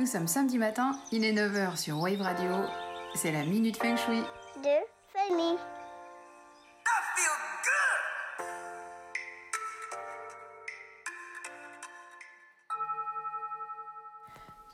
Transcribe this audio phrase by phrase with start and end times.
[0.00, 2.50] Nous sommes samedi matin, il est 9h sur Wave Radio.
[3.14, 4.22] C'est la Minute Feng Shui.
[4.62, 4.68] de
[5.12, 5.58] Fanny.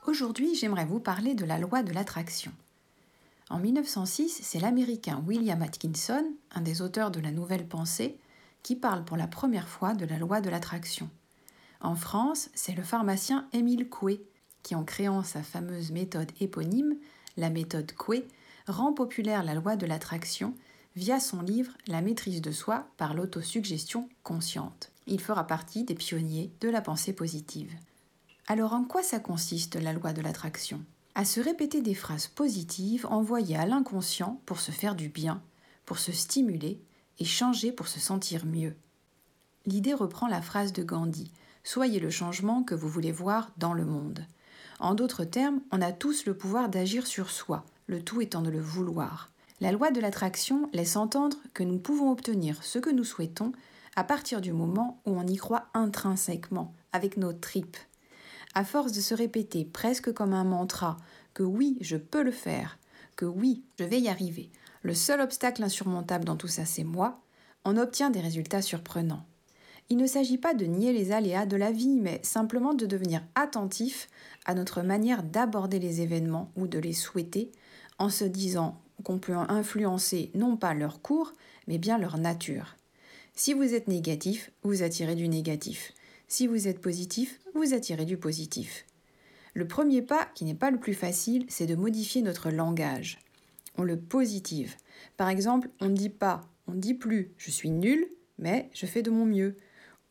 [0.07, 2.53] Aujourd'hui, j'aimerais vous parler de la loi de l'attraction.
[3.51, 8.17] En 1906, c'est l'Américain William Atkinson, un des auteurs de la Nouvelle Pensée,
[8.63, 11.11] qui parle pour la première fois de la loi de l'attraction.
[11.81, 14.25] En France, c'est le pharmacien Émile Coué
[14.67, 16.97] qui, en créant sa fameuse méthode éponyme,
[17.37, 18.27] la méthode Coué,
[18.67, 20.57] rend populaire la loi de l'attraction
[20.97, 24.91] via son livre La maîtrise de soi par l'autosuggestion consciente.
[25.07, 27.73] Il fera partie des pionniers de la pensée positive.
[28.49, 30.83] Alors en quoi ça consiste la loi de l'attraction?
[31.15, 35.45] À se répéter des phrases positives envoyées à l'inconscient pour se faire du bien,
[35.85, 36.81] pour se stimuler
[37.21, 38.75] et changer pour se sentir mieux.
[39.65, 41.31] L'idée reprend la phrase de Gandhi
[41.63, 44.27] Soyez le changement que vous voulez voir dans le monde.
[44.79, 48.51] En d'autres termes, on a tous le pouvoir d'agir sur soi, le tout étant de
[48.51, 49.31] le vouloir.
[49.61, 53.53] La loi de l'attraction laisse entendre que nous pouvons obtenir ce que nous souhaitons
[53.97, 57.79] à partir du moment où on y croit intrinsèquement, avec nos tripes.
[58.55, 60.99] À force de se répéter presque comme un mantra
[61.33, 62.79] que oui, je peux le faire,
[63.17, 64.51] que oui, je vais y arriver,
[64.83, 67.21] le seul obstacle insurmontable dans tout ça c'est moi,
[67.65, 69.25] on obtient des résultats surprenants.
[69.89, 73.23] Il ne s'agit pas de nier les aléas de la vie, mais simplement de devenir
[73.37, 74.09] attentif
[74.45, 77.53] à notre manière d'aborder les événements ou de les souhaiter,
[77.99, 81.33] en se disant qu'on peut influencer non pas leur cours,
[81.69, 82.77] mais bien leur nature.
[83.35, 85.93] Si vous êtes négatif, vous attirez du négatif.
[86.27, 88.87] Si vous êtes positif, vous attirez du positif.
[89.55, 93.19] Le premier pas, qui n'est pas le plus facile, c'est de modifier notre langage.
[93.79, 94.75] On le positive.
[95.17, 98.87] Par exemple, on ne dit pas, on ne dit plus je suis nul, mais je
[98.87, 99.57] fais de mon mieux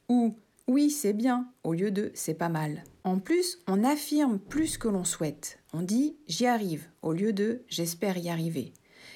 [0.10, 0.36] ou
[0.68, 2.84] oui, c'est bien au lieu de c'est pas mal.
[3.04, 5.60] En plus, on affirme plus que l'on souhaite.
[5.74, 8.74] On dit j'y arrive au lieu de j'espère y arriver.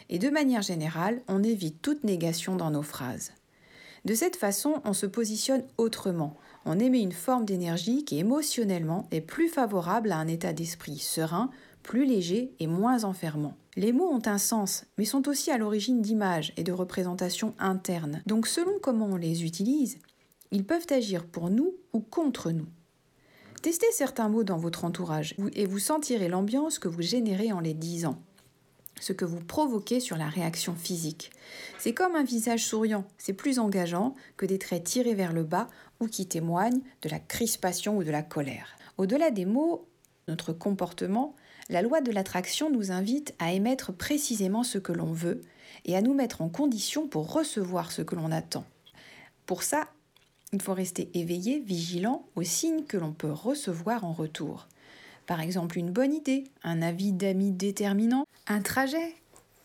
[0.10, 3.32] Et de manière générale, on évite toute négation dans nos phrases.
[4.06, 6.38] De cette façon, on se positionne autrement.
[6.66, 11.50] On émet une forme d'énergie qui émotionnellement est plus favorable à un état d'esprit serein,
[11.84, 13.56] plus léger et moins enfermant.
[13.76, 18.22] Les mots ont un sens, mais sont aussi à l'origine d'images et de représentations internes.
[18.26, 19.98] Donc selon comment on les utilise,
[20.52, 22.68] ils peuvent agir pour nous ou contre nous.
[23.62, 27.74] Testez certains mots dans votre entourage et vous sentirez l'ambiance que vous générez en les
[27.74, 28.22] disant,
[29.00, 31.32] ce que vous provoquez sur la réaction physique.
[31.78, 35.68] C'est comme un visage souriant, c'est plus engageant que des traits tirés vers le bas
[36.00, 38.78] ou qui témoignent de la crispation ou de la colère.
[38.98, 39.88] Au-delà des mots,
[40.28, 41.36] notre comportement,
[41.70, 45.42] la loi de l'attraction nous invite à émettre précisément ce que l'on veut
[45.86, 48.66] et à nous mettre en condition pour recevoir ce que l'on attend.
[49.46, 49.88] Pour ça,
[50.52, 54.68] il faut rester éveillé, vigilant aux signes que l'on peut recevoir en retour.
[55.28, 59.16] Par exemple, une bonne idée, un avis d'amis déterminant, un trajet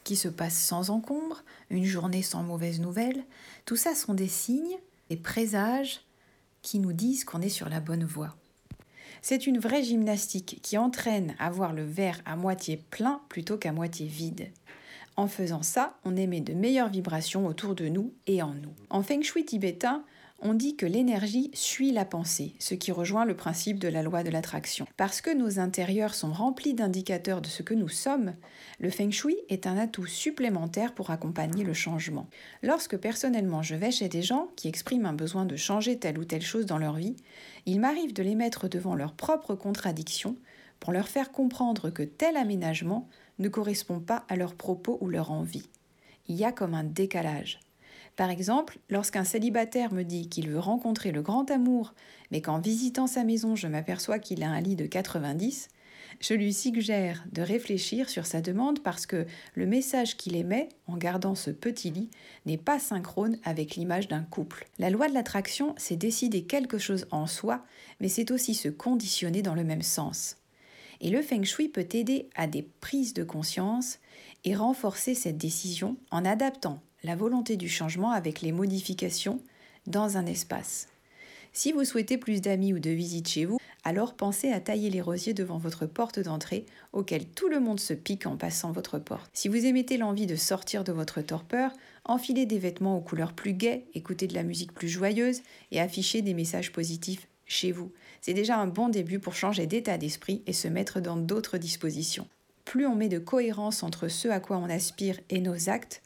[0.05, 3.25] qui se passe sans encombre, une journée sans mauvaise nouvelle,
[3.65, 4.79] tout ça sont des signes,
[5.09, 6.03] des présages
[6.61, 8.37] qui nous disent qu'on est sur la bonne voie.
[9.23, 13.73] C'est une vraie gymnastique qui entraîne à voir le verre à moitié plein plutôt qu'à
[13.73, 14.51] moitié vide.
[15.17, 18.75] En faisant ça, on émet de meilleures vibrations autour de nous et en nous.
[18.91, 20.05] En feng shui tibétain,
[20.41, 24.23] on dit que l'énergie suit la pensée, ce qui rejoint le principe de la loi
[24.23, 24.87] de l'attraction.
[24.97, 28.35] Parce que nos intérieurs sont remplis d'indicateurs de ce que nous sommes,
[28.79, 32.29] le feng shui est un atout supplémentaire pour accompagner le changement.
[32.63, 36.25] Lorsque personnellement je vais chez des gens qui expriment un besoin de changer telle ou
[36.25, 37.17] telle chose dans leur vie,
[37.67, 40.37] il m'arrive de les mettre devant leurs propres contradictions
[40.81, 43.09] pour leur faire comprendre que tel aménagement
[43.39, 45.69] ne correspond pas à leurs propos ou leur envie.
[46.29, 47.61] Il y a comme un décalage.
[48.17, 51.95] Par exemple, lorsqu'un célibataire me dit qu'il veut rencontrer le grand amour,
[52.31, 55.69] mais qu'en visitant sa maison je m'aperçois qu'il a un lit de 90,
[56.21, 60.97] je lui suggère de réfléchir sur sa demande parce que le message qu'il émet en
[60.97, 62.11] gardant ce petit lit
[62.47, 64.69] n'est pas synchrone avec l'image d'un couple.
[64.79, 67.65] La loi de l'attraction, c'est décider quelque chose en soi,
[68.01, 70.37] mais c'est aussi se conditionner dans le même sens.
[71.01, 73.99] Et le feng shui peut aider à des prises de conscience
[74.45, 79.41] et renforcer cette décision en adaptant la volonté du changement avec les modifications
[79.87, 80.89] dans un espace.
[81.53, 85.03] Si vous souhaitez plus d'amis ou de visites chez vous, alors pensez à tailler les
[85.03, 89.31] rosiers devant votre porte d'entrée auquel tout le monde se pique en passant votre porte.
[89.35, 91.71] Si vous émettez l'envie de sortir de votre torpeur,
[92.05, 96.23] enfilez des vêtements aux couleurs plus gaies, écoutez de la musique plus joyeuse et affichez
[96.23, 97.93] des messages positifs chez vous.
[98.23, 102.27] C'est déjà un bon début pour changer d'état d'esprit et se mettre dans d'autres dispositions.
[102.65, 106.03] Plus on met de cohérence entre ce à quoi on aspire et nos actes,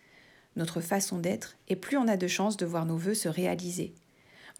[0.58, 3.94] notre façon d'être, et plus on a de chances de voir nos voeux se réaliser.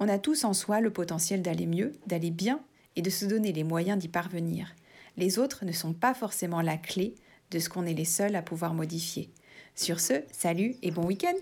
[0.01, 2.61] On a tous en soi le potentiel d'aller mieux, d'aller bien,
[2.97, 4.75] et de se donner les moyens d'y parvenir.
[5.17, 7.15] Les autres ne sont pas forcément la clé
[7.51, 9.31] de ce qu'on est les seuls à pouvoir modifier.
[9.75, 11.35] Sur ce, salut et bon week-end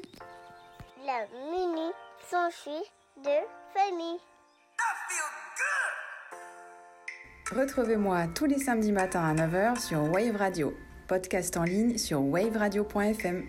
[1.04, 1.90] La mini
[2.30, 2.72] s'enfuit
[3.24, 3.30] de
[3.74, 4.18] famille.
[7.54, 10.74] Retrouvez-moi tous les samedis matins à 9h sur Wave Radio,
[11.06, 13.44] podcast en ligne sur waveradio.fm.